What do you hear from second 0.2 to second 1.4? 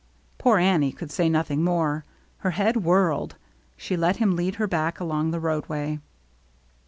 Poor Annie could say